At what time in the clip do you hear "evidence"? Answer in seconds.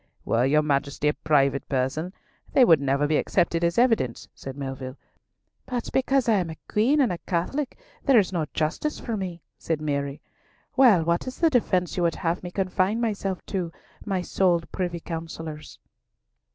3.77-4.27